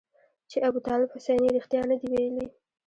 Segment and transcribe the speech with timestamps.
[0.49, 2.45] چې ابوطالب حسیني رښتیا نه دي ویلي.